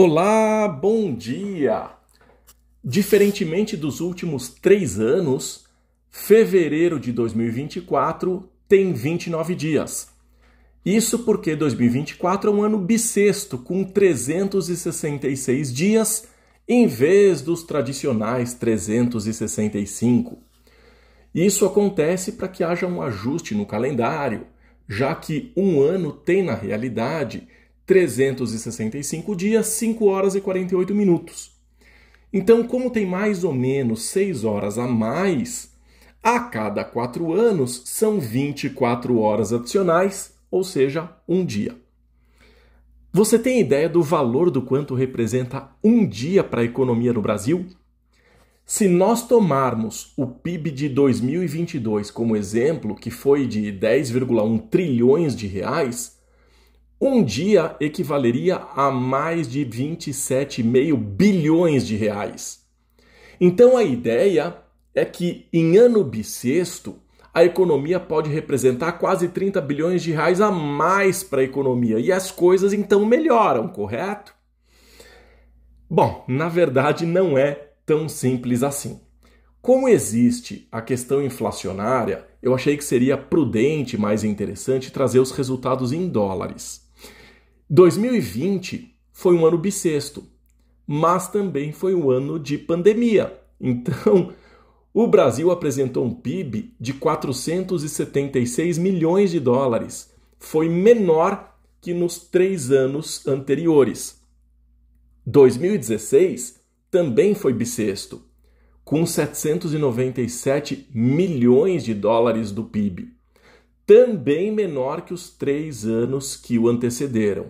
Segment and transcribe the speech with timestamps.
[0.00, 1.90] Olá, bom dia!
[2.84, 5.64] Diferentemente dos últimos três anos,
[6.08, 10.06] fevereiro de 2024 tem 29 dias.
[10.86, 16.28] Isso porque 2024 é um ano bissexto, com 366 dias,
[16.68, 20.38] em vez dos tradicionais 365.
[21.34, 24.46] Isso acontece para que haja um ajuste no calendário,
[24.88, 27.48] já que um ano tem, na realidade,
[27.88, 31.50] 365 dias, 5 horas e 48 minutos.
[32.30, 35.72] Então, como tem mais ou menos 6 horas a mais,
[36.22, 41.76] a cada 4 anos são 24 horas adicionais, ou seja, um dia.
[43.10, 47.66] Você tem ideia do valor do quanto representa um dia para a economia no Brasil?
[48.66, 55.46] Se nós tomarmos o PIB de 2022 como exemplo, que foi de 10,1 trilhões de
[55.46, 56.17] reais,
[57.00, 62.66] um dia equivaleria a mais de 27,5 bilhões de reais.
[63.40, 64.56] Então a ideia
[64.94, 66.96] é que em ano bissexto
[67.32, 72.10] a economia pode representar quase 30 bilhões de reais a mais para a economia e
[72.10, 74.34] as coisas então melhoram, correto?
[75.88, 79.00] Bom, na verdade não é tão simples assim.
[79.62, 85.92] Como existe a questão inflacionária, eu achei que seria prudente mais interessante trazer os resultados
[85.92, 86.87] em dólares.
[87.70, 90.24] 2020 foi um ano bissexto,
[90.86, 93.38] mas também foi um ano de pandemia.
[93.60, 94.32] Então,
[94.94, 100.10] o Brasil apresentou um PIB de 476 milhões de dólares.
[100.38, 104.22] Foi menor que nos três anos anteriores.
[105.26, 106.58] 2016
[106.90, 108.22] também foi bissexto,
[108.82, 113.17] com 797 milhões de dólares do PIB
[113.88, 117.46] também menor que os três anos que o antecederam.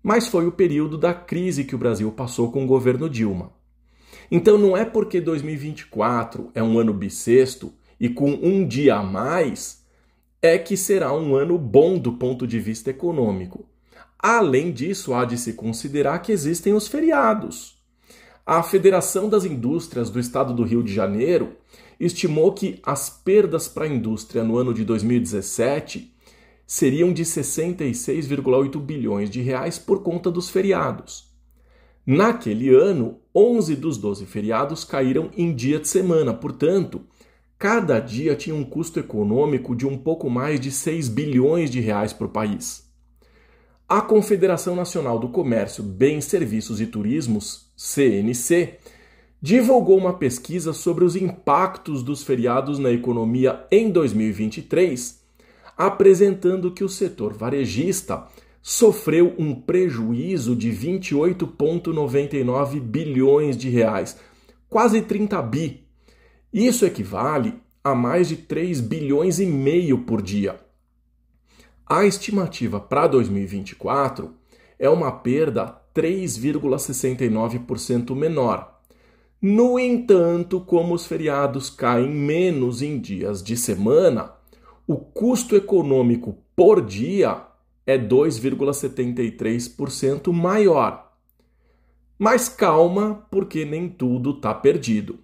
[0.00, 3.52] Mas foi o período da crise que o Brasil passou com o governo Dilma.
[4.30, 9.84] Então não é porque 2024 é um ano bissexto e com um dia a mais
[10.40, 13.66] é que será um ano bom do ponto de vista econômico.
[14.16, 17.81] Além disso, há de se considerar que existem os feriados.
[18.44, 21.52] A Federação das Indústrias do Estado do Rio de Janeiro
[21.98, 26.12] estimou que as perdas para a indústria no ano de 2017
[26.66, 31.30] seriam de 66,8 bilhões de reais por conta dos feriados.
[32.04, 37.02] Naquele ano, 11 dos 12 feriados caíram em dia de semana, portanto,
[37.56, 42.12] cada dia tinha um custo econômico de um pouco mais de 6 bilhões de reais
[42.12, 42.91] para o país.
[43.94, 48.78] A Confederação Nacional do Comércio, Bens, Serviços e Turismos, CNC,
[49.38, 55.20] divulgou uma pesquisa sobre os impactos dos feriados na economia em 2023,
[55.76, 58.26] apresentando que o setor varejista
[58.62, 64.18] sofreu um prejuízo de 28,99 bilhões de reais,
[64.70, 65.84] quase 30 bi.
[66.50, 70.61] Isso equivale a mais de 3 bilhões e meio por dia.
[71.86, 74.34] A estimativa para 2024
[74.78, 78.72] é uma perda 3,69% menor
[79.44, 84.30] no entanto, como os feriados caem menos em dias de semana,
[84.86, 87.42] o custo econômico por dia
[87.84, 91.12] é 2,73% maior.
[92.16, 95.18] Mas calma, porque nem tudo está perdido.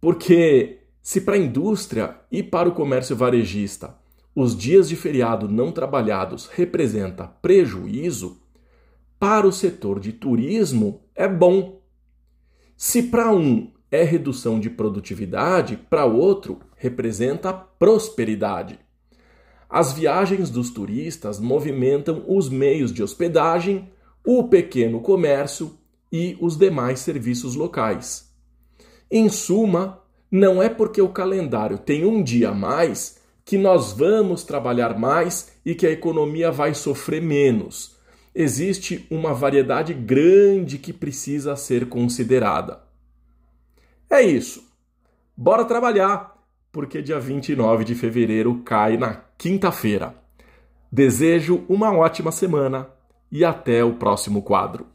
[0.00, 3.98] Porque se para a indústria e para o comércio varejista
[4.40, 8.40] os dias de feriado não trabalhados representa prejuízo,
[9.18, 11.80] para o setor de turismo é bom
[12.76, 18.78] se para um é redução de produtividade, para outro representa prosperidade.
[19.68, 23.90] As viagens dos turistas movimentam os meios de hospedagem,
[24.24, 25.76] o pequeno comércio
[26.12, 28.32] e os demais serviços locais.
[29.10, 30.00] Em suma,
[30.30, 33.17] não é porque o calendário tem um dia a mais
[33.48, 37.98] que nós vamos trabalhar mais e que a economia vai sofrer menos
[38.40, 42.80] existe uma variedade grande que precisa ser considerada.
[44.08, 44.62] É isso.
[45.36, 46.36] Bora trabalhar,
[46.70, 50.14] porque dia 29 de fevereiro cai na quinta-feira.
[50.90, 52.88] Desejo uma ótima semana
[53.28, 54.86] e até o próximo quadro.